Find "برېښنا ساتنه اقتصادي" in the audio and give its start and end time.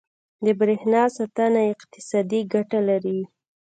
0.59-2.41